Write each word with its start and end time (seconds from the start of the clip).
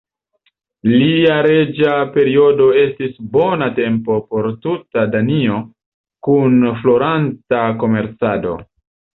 Lia 0.91 1.33
reĝa 1.47 1.91
periodo 2.15 2.69
estis 2.83 3.13
bona 3.37 3.67
tempo 3.81 4.15
por 4.31 4.49
tuta 4.65 5.05
Danio 5.17 5.61
kun 6.29 6.59
floranta 6.83 7.63
komercado. 7.85 8.59